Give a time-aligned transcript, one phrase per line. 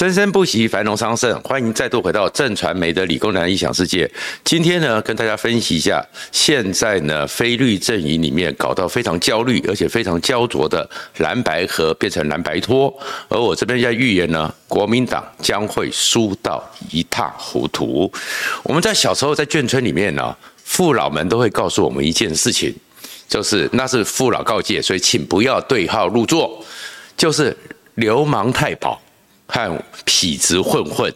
[0.00, 1.38] 生生不息，繁荣昌盛。
[1.42, 4.10] 欢迎再度回到正传媒的理工男异想世界。
[4.42, 12.90] 今天呢，跟大家分析一下，现在呢，非绿阵营里面搞到非常焦虑，而且非常焦灼的蓝白合变成蓝白拖。
[13.28, 18.10] 而我这边在预言呢，国民党将会输到一塌糊涂。
[18.62, 22.74] 我们在小时候在眷村里面呢，父老们都会告诉我们一件事情，
[23.28, 26.64] 就是那是父老告诫，所以请不要对号入座，
[27.18, 27.54] 就是
[27.96, 28.98] 流氓太保。
[29.50, 31.12] 和痞子混混，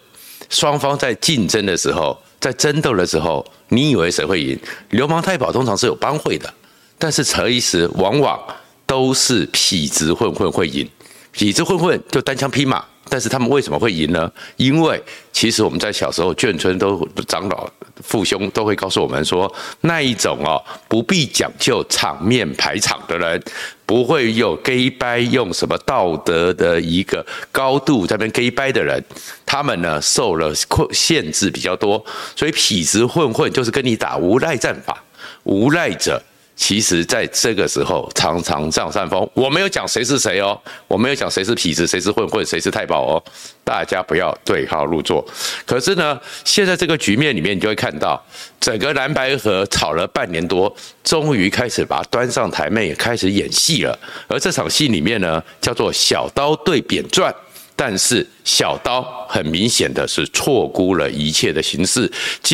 [0.51, 4.59] 双方在竞争的时候，在争斗的时候，你以为谁会赢？
[4.91, 6.53] 流氓太保通常是有帮会的，
[6.99, 8.39] 但是逞一时往往
[8.85, 10.89] 都是痞子混混会赢。
[11.35, 14.31] 痞子混混就单枪匹马，但是他们为什么会赢呢？
[14.57, 17.69] 因为其实我们在小时候眷村都长老
[18.03, 23.43] 父兄都会告诉我们说，那一种哦不必讲究场面排场的人。
[23.87, 29.05] 不会有 gay 掰用什么道德的一个高度在那边 gay 掰的人，
[29.45, 32.03] 他们呢受了困限制比较多，
[32.35, 35.05] 所以痞子混混就是跟你打无赖战法，
[35.43, 36.23] 无赖者。
[36.57, 39.29] 其实，在这个时候常常占上风。
[39.35, 43.23] 我没有讲谁是谁哦，我没有讲谁是痞子，谁是混混，谁是太保哦。
[43.65, 45.25] 大家不要对号入座。
[45.67, 48.25] 可是呢，现在这个局面里面，你就会看到
[48.61, 53.99] 整个蓝白河吵了半年多，终于开始把它端上台面，也开始演戏了。
[54.29, 57.35] 而这场戏里面呢，叫做小刀对扁钻。
[57.77, 62.11] 但是小刀很明显的是错估了一切的形势。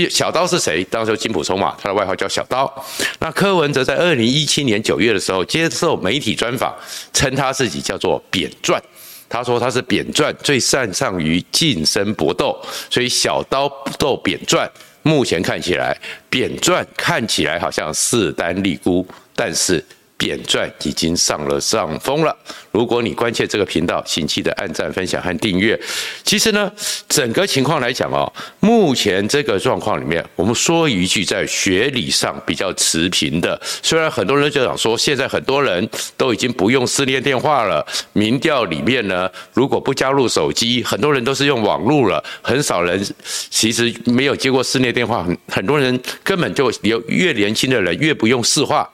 [0.09, 0.83] 小刀是谁？
[0.85, 2.73] 当时金普聪嘛，他的外号叫小刀。
[3.19, 6.75] 那柯文哲在二零一七年九月的时候接受媒体专访，
[7.13, 8.83] 称他自己叫做扁钻。
[9.29, 14.69] 他说他是扁钻最擅长于近身搏斗，所以小刀斗扁钻。
[15.03, 15.97] 目前看起来，
[16.29, 19.85] 扁钻看起来好像势单力孤，但是。
[20.21, 22.37] 扁钻已经上了上风了。
[22.73, 25.81] 如果你关切这个频道，请记得按赞、分享和订阅。
[26.23, 26.71] 其实呢，
[27.09, 33.59] 整个情况来讲哦，目前这个状况里面，我们说一句在学理上比较持平的。
[33.83, 35.89] 虽然很多人就想说，现在很多人
[36.19, 43.03] 都已经不用市内电话了，民调里面呢，如果不加入手机，很多人都是用网络了，很少人
[43.49, 48.87] 其实没有接过市内电话，很很多人根本就有越年轻的人越不用市话。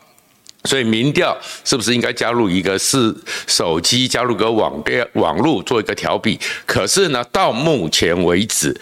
[0.66, 3.14] 所以民调是不是应该加入一个是
[3.46, 6.38] 手机，加入个网电网络做一个调比？
[6.66, 8.78] 可是呢，到目前为止，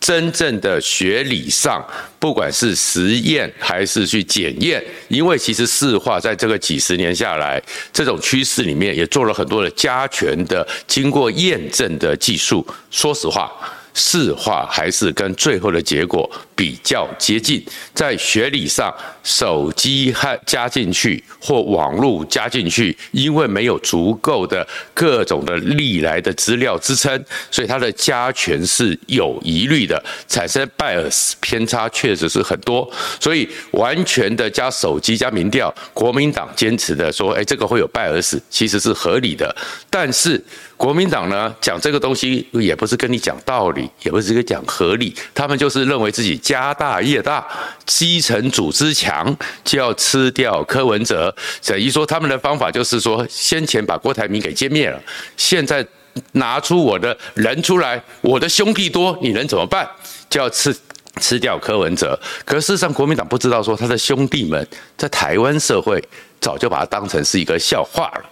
[0.00, 1.84] 真正的学理上，
[2.18, 7.62] 不管是实验还是去检验，因为其实市话在这个几十年下来，
[7.92, 12.66] 这种趋势里面也做了很多的加权的、经过验证的技术。
[12.90, 13.50] 说实话。
[13.94, 32.88] 四化还是跟最后的结果比较接近，在学理上，手机还加进去或网络加进去，因为没有足够的各种的历来的资料支撑，所以它的加权是有疑虑的，产生 bias 偏差确实是很多，
[33.20, 39.54] 所以完全的加手机加民调，国民党坚持的说，哎，这个会有 bias，其实是合理的，
[39.88, 40.42] 但是。
[40.76, 47.46] 国民党呢，讲这个东西也不是跟你讲道理，也不是一个讲合理，他们就是认为自己家大业大，
[47.86, 51.34] 基层组织强，就要吃掉柯文哲。
[51.64, 55.00] 等于说他们的方法就是说，先前把郭台铭给歼灭了，
[55.36, 55.86] 现在
[56.32, 59.88] 拿出我的人出来，我的兄弟多，你能怎么办？
[60.30, 60.74] 就要吃
[61.20, 62.18] 吃掉柯文哲。
[62.44, 64.66] 可事实上，国民党不知道说他的兄弟们
[64.96, 66.02] 在台湾社会
[66.40, 68.24] 早就把他当成是一个笑话了。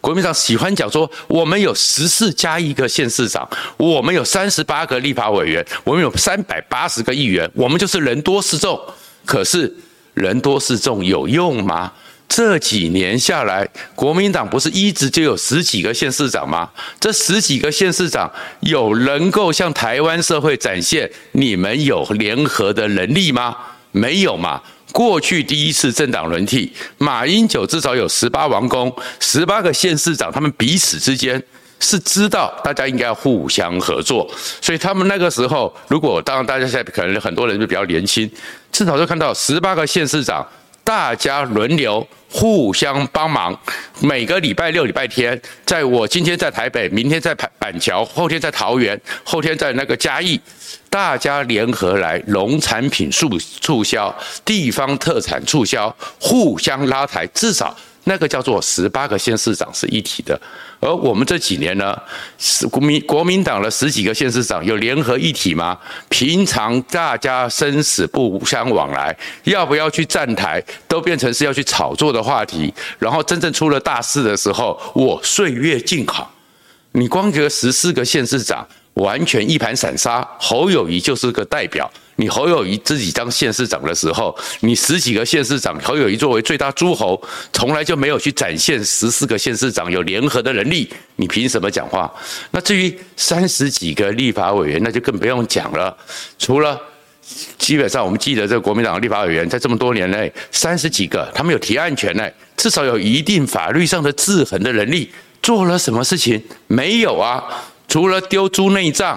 [0.00, 8.80] 国民党喜欢讲说，我们有十四加一个县市长，我们有三十八个立法委员，我们有三百八十个议员，我们就是人多势众。
[9.24, 9.74] 可是
[10.14, 11.92] 人多势众有用吗？
[12.28, 16.70] 这几年下来，国民党不是一直就有十几个县市长吗？
[17.00, 23.56] 这十几个县市长有能够向台湾社会展现你们有联合的能力吗？
[23.92, 24.62] 没有嘛。
[24.92, 31.42] 过去第一次政党轮替，马英九至少有十八王公，十八个县市长，他们彼此之间
[31.78, 34.28] 是知道大家应该要互相合作，
[34.60, 38.28] 所以他们那个时候，如果当然大家现在可能很多人就比较年轻，
[38.72, 40.44] 至少就看到十八个县市长，
[40.88, 43.54] 大家轮流互相帮忙，
[44.00, 50.40] 每个礼拜六、礼拜天，在我今天在台北，明天在板板桥，后天在桃园，后天在那个嘉义。
[50.88, 54.14] 大家联合来，农产品促促销，
[54.46, 57.76] 地方特产促销，互相拉抬，至少
[58.08, 60.40] 那个叫做十八个县市长是一体的。
[60.80, 61.96] 而我们这几年呢，
[62.38, 65.78] 是国民国民党的十几个县市长有联合一体吗？
[66.08, 72.74] 平常大家生死不相往来，要不要去站台，都变成是要去炒作的话题。
[72.98, 76.34] 然后真正出了大事的时候，我岁月静好，
[76.92, 78.66] 你光个十四个县市长。
[78.98, 80.28] 完全一盘散沙。
[80.40, 81.88] 侯友宜就是个代表。
[82.20, 87.20] 你侯友宜自己当县市长的时候，你十几个县市长，侯友宜作为最大诸侯，
[87.52, 90.90] 从来就没有去展现十四个县市长有联合的能力。
[91.14, 92.12] 你凭什么讲话？
[92.50, 95.96] 那至于三十几个立法委员，那就更不用讲了。
[96.40, 96.76] 除了
[97.56, 105.08] 基本上我们记得这个国民党立法委员，在这么多年内，三十几个，他们有提案权呢，至少有一定法律上的制衡的能力。
[105.40, 106.42] 做了什么事情？
[106.66, 107.44] 没有啊，
[107.86, 109.16] 除了丢猪内脏。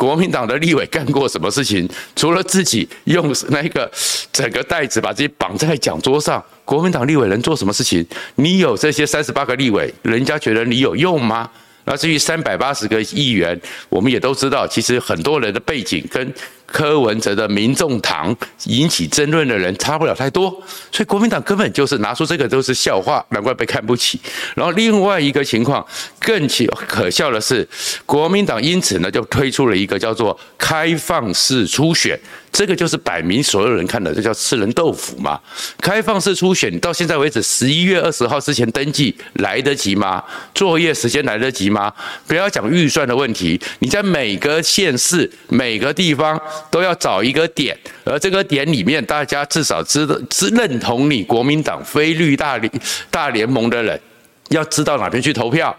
[0.00, 1.86] 国民党的立委干过什么事情？
[2.16, 3.90] 除了自己用那个
[4.32, 8.02] 整个袋子把自己绑在讲桌上，国民党立委能做什么事情？
[8.36, 11.50] 你有这些三十八个立委，人家觉得你有用吗？
[11.84, 13.60] 那至于三百八十个议员，
[13.90, 16.32] 我们也都知道，其实很多人的背景跟。
[16.70, 18.34] 柯文哲的民众党
[18.64, 20.50] 引起争论的人差不了太多，
[20.92, 24.20] 所以国民党根本就是拿出这个都是笑话，难怪被看不起。
[24.54, 25.84] 然后另外一个情况
[26.20, 26.48] 更
[26.88, 27.68] 可笑的是，
[28.06, 32.18] 国民党因此呢就推出了一个叫做开放式初选。
[32.52, 35.38] 这个就是摆明所有人看的，这叫吃人豆腐嘛？
[35.80, 40.20] 开放式初选，到现在为止，十一月二十号之前登记来得及吗？
[40.52, 41.92] 作业时间来得及吗？
[42.26, 46.40] 不要讲预算的问题，你在每个县市、每个地方
[46.70, 52.72] 都要找一个点，而这个点里面，大家至少知道、知认同你国民党非绿大联
[53.10, 54.00] 大联盟的人，
[54.48, 55.74] 要知道哪边去投票，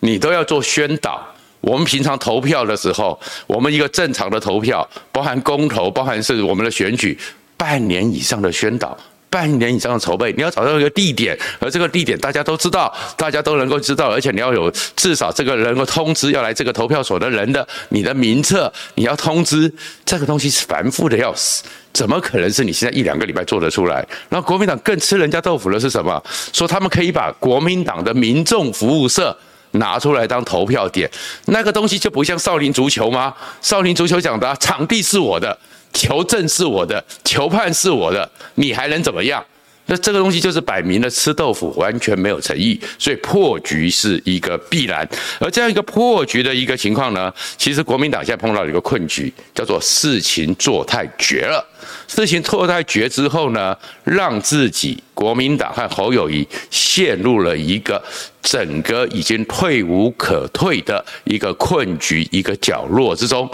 [0.00, 1.26] 你都要做宣导。
[1.60, 7.18] 我们平常投票的时候，我们一个正常的投票，包含公投，包含是我们的选举，
[7.56, 8.96] 半年以上的宣导，
[9.30, 19.72] 半年以上的筹备，你要找到一个地点，而这个地点大家都知道，大家都能够知道，而且你要有至少这个能够通知要来这个投票所的人的你的名册，你要通知，
[20.04, 24.06] 这个东西是繁复的要死，怎么可能是你现在一两个礼拜做得出来？
[24.28, 26.22] 然后国民党更吃人家豆腐的是什么？
[26.52, 29.36] 说他们可以把国民党的民众服务社。
[29.72, 31.08] 拿出来当投票点，
[31.44, 33.34] 那个东西就不像少林足球吗？
[33.60, 35.56] 少林足球讲的，场地是我的，
[35.98, 39.44] 求证是我的，求判是我的，你还能怎么样？
[39.90, 45.08] 那这个东西就是摆明了吃豆腐，完全没有诚意，所以破局是一个必然。
[45.40, 51.66] 而这样一个破局的一个情况呢，其实国民党现在碰到了一个困局，叫做事情做太绝了。
[52.06, 53.74] 事情做太绝之后呢，
[54.04, 58.02] 让自己国民党和侯友宜陷入了一个
[58.42, 63.50] 整个已经退无可退的一个困局，一个角落之中。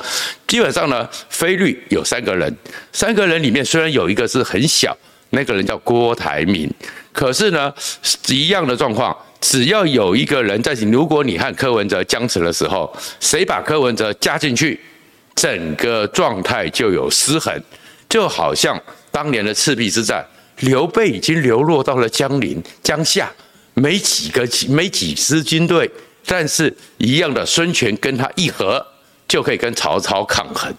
[0.49, 2.53] 基本上呢，非绿有三个人，
[2.93, 4.97] 三个人里面虽然有一个是很小。
[5.35, 6.73] 那个人叫郭台铭，
[7.13, 7.73] 可是呢，
[8.29, 12.91] 一样的状况，只要有一个人在，如果你和柯文哲僵持的时候，
[13.21, 14.81] 谁把柯文哲加进去，
[15.35, 17.53] 整个状态就有失衡，
[18.09, 20.25] 就好像当年的赤壁之战，
[20.61, 23.31] 刘备已经流落到了江陵江夏，
[23.75, 25.91] 没几个没几支军队，
[26.25, 28.85] 但是一样的孙权跟他一合，
[29.27, 30.73] 就可以跟曹操抗衡。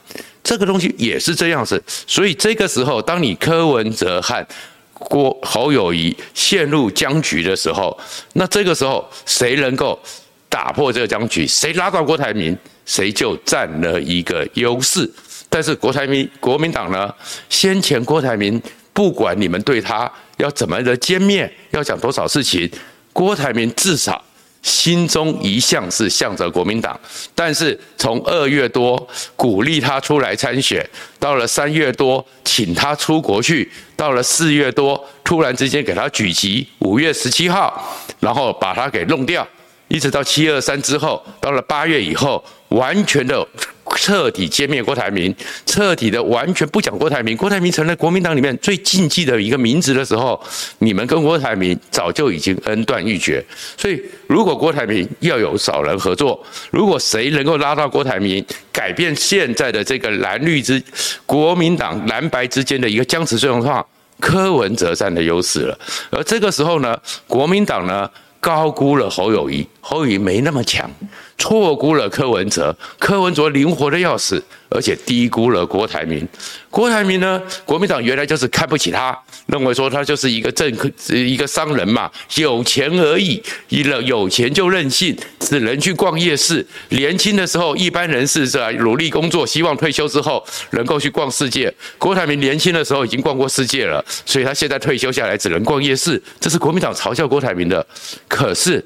[0.46, 4.46] 这个东西也是这样子，所以这个时候，当你柯文哲和
[4.94, 7.98] 郭侯友宜陷入僵局的时候，
[8.34, 10.00] 那这个时候谁能够
[10.48, 12.56] 打破这个僵局，谁拉到郭台铭，
[12.86, 15.12] 谁就占了一个优势。
[15.50, 17.12] 但是郭台铭国民党呢，
[17.50, 18.62] 先前郭台铭
[18.94, 22.70] 不管你们对他要怎么的歼灭，要讲多少事情，
[23.12, 24.24] 郭台铭至少。
[24.66, 27.00] 心中一向是向着国民党，
[27.36, 30.84] 但是从二月多鼓励他出来参选，
[31.20, 39.48] 到了三月多请他出国去，到了四月多突然之间给他举旗，五月十七号，然后把他给弄掉，
[39.88, 43.48] 一直到七二三之后，到了八月以后，完全的。
[43.96, 45.34] 彻底歼灭郭台铭，
[45.66, 50.40] 彻底的完全不讲郭台铭，郭台铭成了国民党里面最禁忌的一个名字的时候，
[50.80, 53.44] 你们跟郭台铭早就已经恩断义绝。
[53.78, 60.82] 所以，如果郭台铭要有找人合作，如果谁能够拉到郭台铭，改变现在的这个蓝绿之
[61.25, 63.84] 国民党蓝白之间的一个僵持状况，
[64.20, 65.80] 柯文哲占的优势了。
[66.12, 66.96] 而这个时候呢，
[67.28, 68.10] 国民党呢
[68.40, 70.90] 高估了侯友宜，侯友宜没那么强。
[71.38, 76.27] 错估了柯文哲，柯文哲灵活的要死，而且低估了郭台铭。
[76.70, 86.65] 郭台铭呢，国民党原来就是看不起他，认为说他就是一个政客，一个商人嘛，有钱而已，一了有钱就任性，只能去逛夜市。
[86.89, 91.72] 年轻的时候，一般人士是吧，努力工作，希望退休之后能够去逛世界。
[91.98, 97.86] 郭台铭年轻的时候已经逛过世界了，所以他现在退休下来只能逛夜市，这是国民党嘲笑郭台铭的。
[98.27, 98.84] 可是。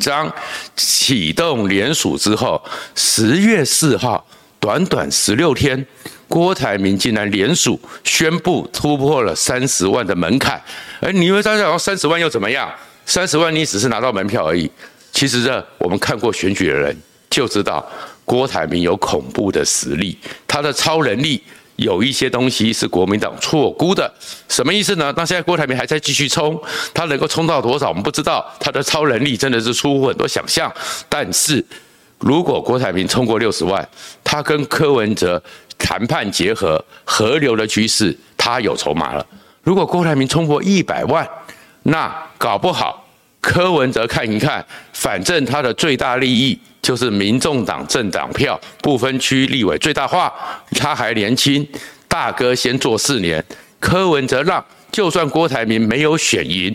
[0.00, 0.32] 张
[0.76, 2.62] 启动联署之后，
[2.94, 4.24] 十月四号，
[4.60, 5.86] 短短十六天，
[6.28, 10.60] 郭台铭竟然联署宣布突破了三十万的门槛。
[11.00, 12.72] 哎，你以为大家三十万又怎么样？
[13.06, 14.70] 三十万你只是拿到门票而已。
[15.12, 16.96] 其实呢我们看过选举的人
[17.30, 17.84] 就知道，
[18.24, 21.42] 郭台铭有恐怖的实力，他的超能力
[21.78, 24.12] 有一些东西是国民党错估的，
[24.48, 25.14] 什么意思呢？
[25.16, 26.60] 那现在郭台铭还在继续冲，
[26.92, 30.72] 他能够冲到多少我们不知道，他的超能力真的是出乎很多想象。
[31.08, 31.64] 但是
[32.18, 33.88] 如果郭台铭冲过六十万，
[34.24, 35.40] 他跟柯文哲
[35.78, 39.24] 谈判结合，合流的趋势，他有筹码了。
[39.62, 41.28] 如果郭台铭冲破一百万，
[41.84, 43.07] 那搞不好
[43.40, 46.58] 柯文哲看一看，反正他的最大利益。
[46.80, 50.32] 就是民众党政党票不分区立委最大化，
[50.70, 51.66] 他还年轻，
[52.06, 53.44] 大哥先做四年，
[53.78, 56.74] 柯文哲让，就算郭台铭没有选赢，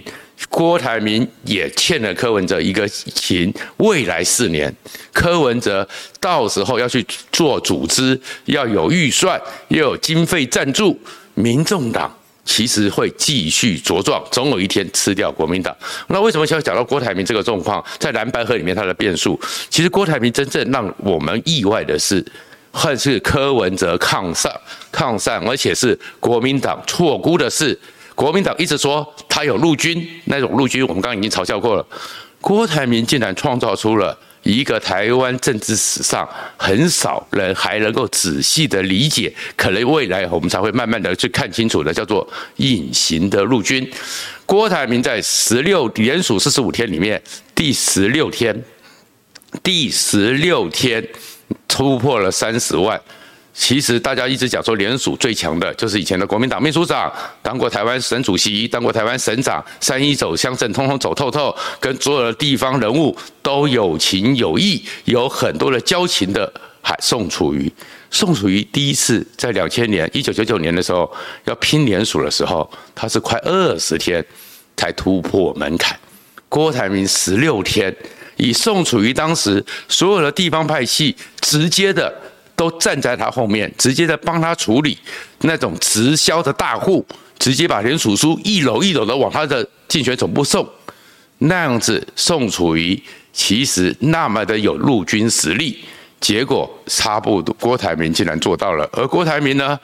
[0.50, 4.72] 郭台铭也欠了柯文哲一个情，未来四年，
[5.12, 5.88] 柯文哲
[6.20, 11.00] 到时候要去做组织，要有预算，要有经费赞助，
[11.34, 12.16] 民众党。
[12.46, 15.76] 其实会继续茁壮，总有一天吃掉国民党。
[16.08, 19.40] 那为什么想讲到郭台铭这个状况，在蓝白合里面他的变数？
[19.70, 22.24] 其实郭台铭真正让我们意外的是，
[22.72, 24.52] 还是柯文哲抗上
[24.92, 27.80] 抗上，而且是国民党错估的是，
[28.14, 31.86] 国民党一直说他有陆军，那种陆军我们刚刚已经嘲笑过了，
[32.42, 34.18] 郭台铭竟然创造出了。
[34.44, 43.90] 一个台湾政治史上很少人还能够仔细的理解，可能未来我们才会慢慢的去看清楚的，叫做隐形的陆军。
[44.46, 47.22] 郭台铭在十六连署四十五天里面，
[47.56, 48.64] 第十六天，
[49.64, 51.08] 第十六天
[51.68, 53.00] 突破了三十万。
[53.54, 66.52] 其实大家一直讲说，联署最强的就是以前的国民党秘书长，当过台湾省主席，当过台湾省长，三一走乡镇，通通走透透，跟所有的地方人物都有情有义，有很多的交情的。
[66.86, 67.72] 还宋楚瑜，
[68.12, 71.10] 宋楚瑜第一次在两千年一九九九年的时候
[71.46, 74.22] 要拼联署的时候，他是快二十天
[74.76, 75.98] 才突破门槛。
[76.50, 77.96] 郭台铭十六天，
[78.36, 82.14] 以宋楚瑜当时所有的地方派系直接的。
[82.56, 84.98] 都站在他后面，直接在帮他处理
[85.42, 87.06] 那种直销的大户，
[87.40, 90.68] 直接把联署书一篓一篓的往他的竞选总部送，
[91.40, 95.84] 那样子宋楚瑜其实那么的有陆军实力，
[96.20, 99.80] 结果差不多郭台铭竟然做到了，而郭台铭呢，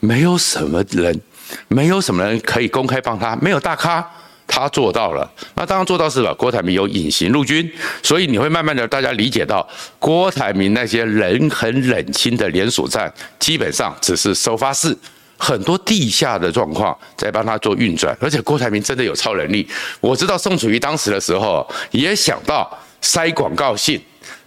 [0.00, 1.20] 没有什么人，
[1.68, 4.04] 没有什么人可以公开帮他，没有大咖。
[4.46, 6.32] 他做到了，那当然做到是吧。
[6.34, 7.68] 郭台铭有隐形陆军，
[8.02, 9.66] 所以你会慢慢的大家理解到，
[9.98, 14.96] 郭台铭那些人很冷清的连锁战，基本上只是收发室，
[15.36, 18.16] 很多地下的状况在帮他做运转。
[18.20, 19.66] 而且郭台铭真的有超能力，
[20.00, 22.70] 我知道宋楚瑜当时的时候也想到
[23.00, 24.00] 塞广告信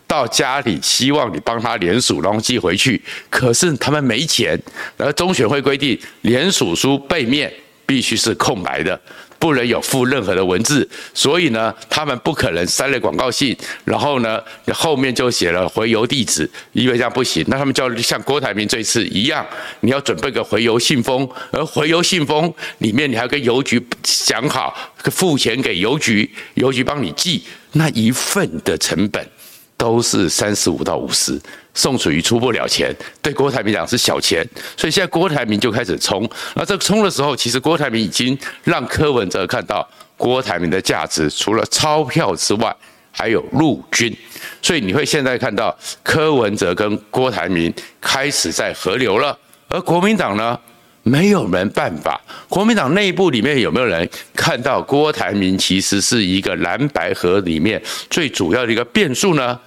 [0.08, 3.02] 到家里，希望你帮他连署，然后寄回去。
[3.30, 4.58] 可是他们没钱，
[4.96, 7.52] 而中选会规定连署书背面
[7.88, 9.00] 必须是空白的。
[9.40, 14.42] 不能有附任何的文字，所以呢，他们不可能塞了广告信，然后呢，
[14.74, 17.46] 后面就写了回邮地址，因为这样不行。
[17.48, 19.46] 那他们就要像郭台铭这次一样，
[19.82, 24.76] 你要准备个回邮信封，而回邮信封里面你还要跟邮局讲好，
[25.12, 29.24] 付钱给邮局，邮局帮你寄，那一份的成本
[29.78, 31.40] 都是三十五到五十。
[31.74, 32.92] 宋楚瑜出不了钱，
[33.22, 34.44] 对郭台铭讲是小钱，
[34.76, 36.28] 所以现在郭台铭就开始冲。
[36.56, 42.76] 那这冲的时候，其实郭台铭已经让柯文哲看到郭台铭的价值，除了钞票之外，
[43.12, 44.12] 还有陆军。
[44.60, 50.60] 所以你会现在看到柯文哲跟郭台铭开始在合流了，而国民党呢，
[51.04, 52.20] 没有人办法。
[52.50, 57.80] 国民党内部里面有没有人看到郭台铭其实是一个蓝白合里面
[58.10, 59.60] 最主要的一个变数呢？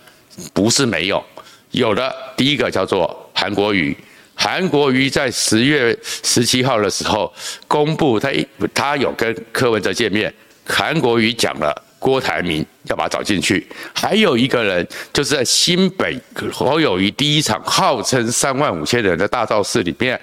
[0.52, 1.22] 不是没有。
[1.70, 3.96] 有的第一个叫做韩国瑜，
[4.34, 7.32] 韩国瑜在十月十七号的时候
[7.68, 8.28] 公布他
[8.74, 10.32] 他有跟柯文哲见面，
[10.66, 16.18] 韩国瑜讲了郭台铭要把他找进去，还有一个人就是在新北
[16.52, 20.20] 侯友宜第一场号称三万五千人的大造势里面，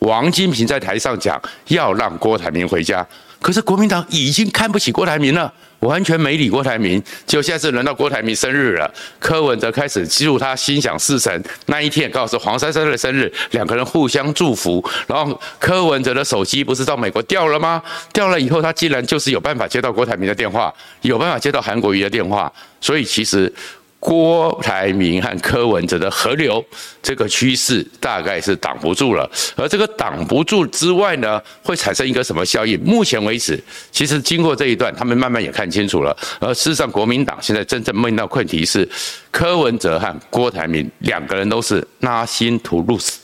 [0.00, 3.06] 王金平在台上讲要让郭台铭回家，
[3.40, 5.52] 可是国民党已经看不起郭台铭了。
[5.80, 8.92] 完全没理郭台铭，就现在是轮到郭台铭生日了。
[9.20, 11.40] 柯文哲开始祝他心想事成。
[11.66, 14.84] 那一天刚好是黄珊珊的生日，两个人互相祝福。
[15.06, 17.80] 然后柯文哲的手机不是到美国掉了吗？
[18.12, 22.52] 掉了以后，他竟然就是有办法接到郭台铭的电话，有办法接到韩国瑜的电话。
[22.80, 23.52] 所以其实。
[24.00, 26.64] 郭台铭和柯文哲的合流，
[27.02, 29.28] 这个趋势大概是挡不住了。
[29.56, 32.80] 而这个挡不住之外呢，会产生一个什么效应？
[32.84, 36.16] 目前为止，其实经过这一段，他们慢慢也看清楚了。
[36.38, 38.88] 而事实上，国民党现在真正面到困题是，
[39.32, 43.16] 柯文哲和郭台铭两个人都是 nothing to lose。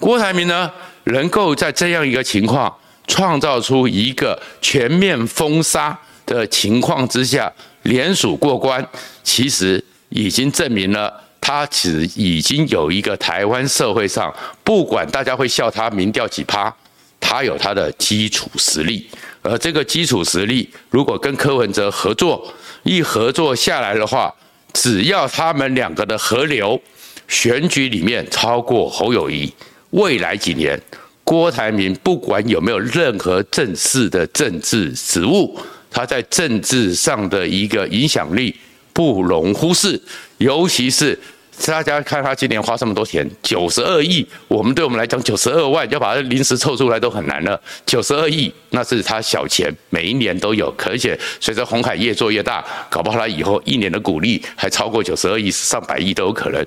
[0.00, 0.68] 郭台铭呢，
[1.04, 2.74] 能够在这样一个情况，
[3.06, 7.50] 创造出一个全面封杀的情况之下，
[7.84, 8.84] 连署过关，
[9.22, 9.82] 其实。
[10.14, 16.72] 已经证明了他只已经有一个台湾社会上，不管大家会笑他民调几趴，
[17.18, 19.08] 他有他的基础实力。
[19.42, 22.46] 而这个基础实力，如果跟柯文哲合作，
[22.84, 24.32] 一合作下来的话，
[24.72, 26.80] 只要他们两个的合流，
[27.26, 29.52] 选举里面超过侯友谊，
[29.90, 30.80] 未来几年，
[31.24, 35.58] 郭台铭不管有没有任何正式的政治职务，
[35.90, 38.54] 他在政治上的一个影响力。
[38.92, 40.00] 不容忽视，
[40.38, 41.18] 尤其是
[41.66, 47.60] 大家看他今年花这么多钱，九十二亿，我们对我们来讲九十二万，要把它临时凑出来都很难了。
[47.86, 56.64] 九十二亿，那是他小钱，每一年都有，而且随着鸿海越做越大，搞不好他以后一年的股利还超过九十二亿，上百亿都有可能。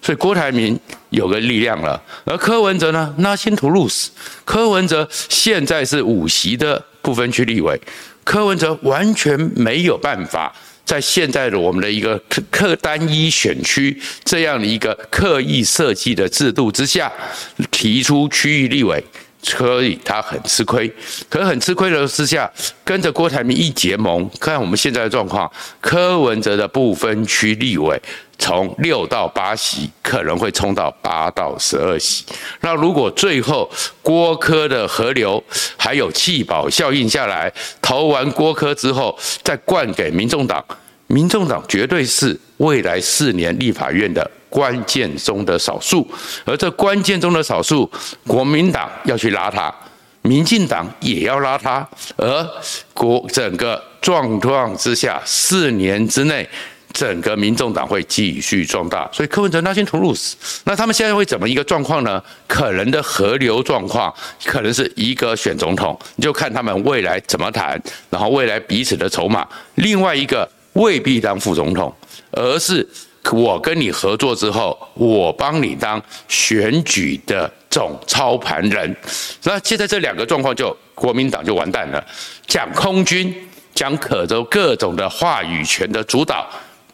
[0.00, 0.78] 所以郭台铭
[1.10, 4.06] 有个力量了，而柯文哲呢，Nothing to lose。
[4.44, 7.78] 柯文哲现在是五席的不分区立委，
[8.22, 10.54] 柯文哲完全没有办法。
[10.88, 12.18] 在现在的我们的一个
[12.50, 17.12] 客单一选区这样的一个刻意设计的制度之下，
[17.70, 19.04] 提出区域立委，
[19.42, 20.90] 所以他很吃亏。
[21.28, 22.50] 可很吃亏的之下，
[22.86, 25.52] 跟着郭台铭一结盟，看我们现在的状况，
[25.82, 28.00] 柯文哲的不分区立委。
[28.38, 32.24] 从六到八席可能会冲到八到十二席。
[32.60, 33.68] 那如果最后
[34.00, 35.42] 郭柯的合流
[35.76, 37.52] 还有弃保效应下来，
[37.82, 40.64] 投完郭柯之后再灌给民众党，
[41.08, 46.08] 民众党绝对是未来四年立法院的关键中的少数。
[46.44, 47.90] 而这关键中的少数，
[48.24, 49.74] 国民党要去拉他，
[50.22, 51.86] 民进党也要拉他。
[52.16, 52.48] 而
[52.94, 56.48] 国整个状况之下，四年之内。
[56.98, 60.32] 整个民众党会继续壮大，所以柯文哲 Now，先同 Rose。
[60.64, 62.20] 那他们现在会怎么一个状况呢？
[62.48, 64.12] 可能的合流状况，
[64.44, 69.46] 可能是一个选总统，你就看他们未来怎么谈，然后未来彼此的筹码。
[69.76, 71.94] 另外一个未必当副总统，
[72.32, 72.84] 而是
[73.30, 78.96] 我跟你合作之后，我帮你当选举的总操盘人。
[79.44, 82.04] 那现在这两个状况，就国民党就完蛋了。
[82.48, 83.32] 讲空军，
[83.72, 86.44] 讲可州各种的话语权的主导。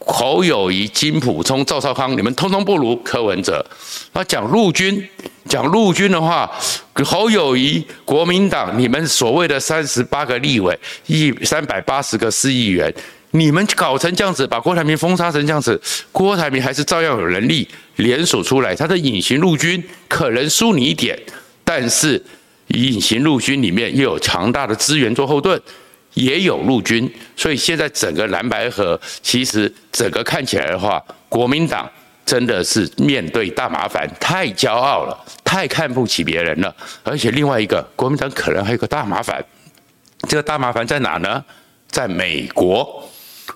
[0.07, 3.65] 侯友宜、金溥聪、赵少康，你们通通不如柯文哲。
[4.13, 5.07] 那讲陆军，
[5.47, 6.51] 讲陆军的话，
[7.05, 12.93] 侯友谊、国民党，你们所谓的三十八个立委，一三百八十个市议员，
[13.31, 15.81] 你们搞成这样子，把郭台铭封杀成这样子，
[16.13, 21.19] 郭台铭还是照样有能力联署出来，他的隐形陆军可能输你一点，
[21.65, 22.23] 但是
[22.69, 25.61] 隐形陆军里面又有强大的资源做后盾。
[26.15, 31.89] 也有陆军，所以现在整个蓝白合，其实整个看起来的话，国民党
[32.25, 36.75] 真的是面对大麻烦，太骄傲了，太看不起别人了。
[37.03, 39.45] 而且另外一个，国民党可能还有个大麻烦，
[40.29, 41.45] 这个大麻烦在哪呢？
[41.89, 43.09] 在美国。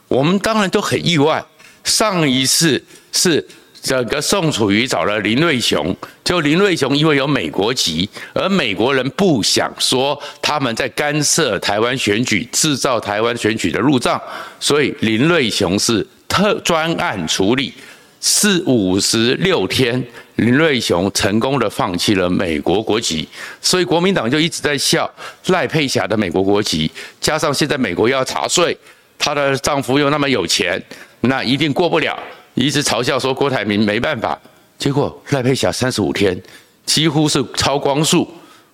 [0.07, 1.45] 我们当然都很意外，
[1.85, 3.47] 上一次是。
[3.83, 14.21] 整个宋楚瑜找了林瑞雄，就林瑞雄因为有美国籍，而美国人不想说他们在干涉台湾选举，制造台湾选举的路障，
[14.59, 17.73] 所以林瑞雄是特专案处理，
[18.21, 20.05] 四五十六天，
[20.37, 23.27] 林瑞雄成功的放弃了美国国籍，
[23.63, 25.11] 所以国民党就一直在笑
[25.47, 28.77] 赖佩霞的美国国籍，加上现在美国要查税，
[29.19, 30.83] 她的丈夫又那么有钱，
[31.21, 32.19] 那一定过不了。
[32.59, 34.37] 一直嘲笑说郭台铭没办法，
[34.79, 36.37] 结果赖佩霞三十五天
[36.85, 38.29] 几乎是超光速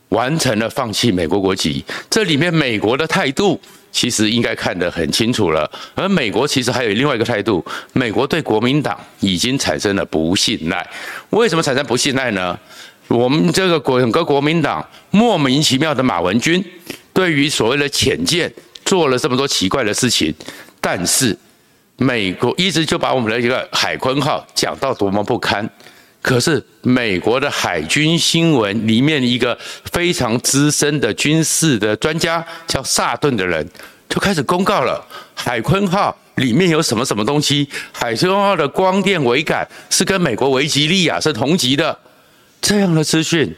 [0.09, 1.85] 完成了放弃美国国籍。
[2.09, 3.61] 这里面美国的态度
[3.93, 10.89] 其实应该看得很清楚了，而美国其实还有另外一个态度，美国对国民党已经产生了不信赖。
[11.31, 12.59] 为什么产生不信赖呢？
[13.09, 16.65] 我们这个国整个国民党莫名其妙的马文君
[17.13, 18.51] 对于所谓的浅见
[18.83, 20.35] 做了这么多奇怪的事情，
[20.81, 21.37] 但是。
[21.97, 25.69] 美国一直就把我们的一个海鲲号讲到多么不堪，
[26.21, 29.57] 可是美国的海军新闻里面一个
[29.93, 33.65] 非常资深的军事的专家叫萨顿的人
[34.09, 35.05] 就开始公告了，
[35.35, 41.97] 海鲲号里面有什么什么东西，海鲲号的光电桅杆是跟美国维吉利亚是同级的，
[42.61, 43.55] 这样的资讯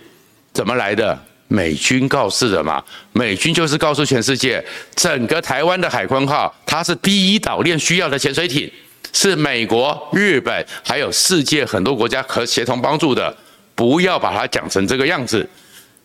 [0.53, 1.19] 怎么来的？
[1.49, 2.83] 美军告示的嘛，
[3.13, 4.65] 美军就是告诉全世界，
[4.97, 8.69] 整个台湾的海鲲号，它是第一岛链需要的潜水艇，
[9.13, 13.33] 是美国、日本还有世界很多国家和协同帮助的，
[13.77, 15.49] 不要把它讲成这个样子。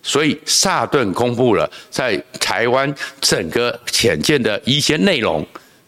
[0.03, 5.45] 所以萨顿公布了在台湾整个潜舰的一些内容，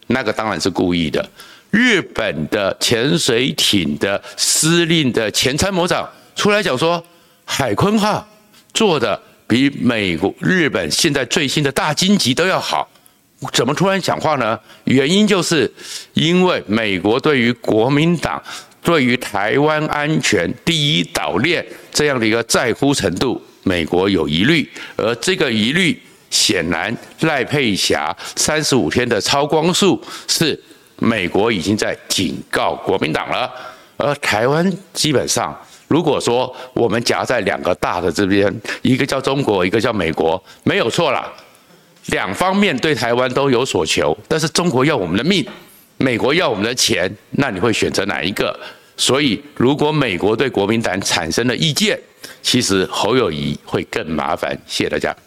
[0.08, 1.24] 那个当然是故意的。
[1.70, 7.04] 日本的潜水艇的司令的前参谋长出来讲说，
[7.44, 8.26] 海鲲号
[8.72, 9.20] 做的。
[9.46, 12.88] 比美国、日本现在最新的大鲸级都要好，
[13.52, 14.58] 怎么突然讲话呢？
[14.84, 15.70] 原因就是
[16.14, 18.42] 因为美国对于国民党
[18.82, 30.58] 对于台湾安全第一岛链这样的一个在乎程度，美国有疑虑，而这个疑虑显然赖佩霞三十五天的超光速是
[30.98, 33.50] 美国已经在警告国民党了，
[33.98, 35.54] 而台湾基本上。
[35.88, 41.30] 如果说我们夹在两个大的这边，一个叫中国，一个叫美国，没有错啦。
[42.06, 45.46] 两方面对台湾都有所求，但是中国要我们的命，
[45.96, 48.58] 美国要我们的钱，那你会选择哪一个？
[48.96, 51.98] 所以，如果美国对国民党产生了意见，
[52.42, 54.56] 其实侯友谊会更麻烦。
[54.66, 55.24] 谢谢大家。